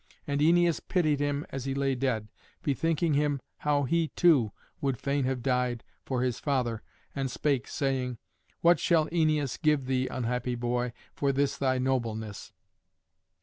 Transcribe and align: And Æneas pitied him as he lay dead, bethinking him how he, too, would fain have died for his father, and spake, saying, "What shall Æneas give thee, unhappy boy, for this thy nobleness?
And 0.25 0.41
Æneas 0.41 0.81
pitied 0.87 1.19
him 1.19 1.45
as 1.51 1.65
he 1.65 1.75
lay 1.75 1.93
dead, 1.93 2.27
bethinking 2.63 3.13
him 3.13 3.39
how 3.59 3.83
he, 3.83 4.07
too, 4.07 4.51
would 4.81 4.97
fain 4.99 5.25
have 5.25 5.43
died 5.43 5.83
for 6.07 6.23
his 6.23 6.39
father, 6.39 6.81
and 7.13 7.29
spake, 7.29 7.67
saying, 7.67 8.17
"What 8.61 8.79
shall 8.79 9.05
Æneas 9.09 9.61
give 9.61 9.85
thee, 9.85 10.07
unhappy 10.09 10.55
boy, 10.55 10.93
for 11.13 11.31
this 11.31 11.55
thy 11.55 11.77
nobleness? 11.77 12.51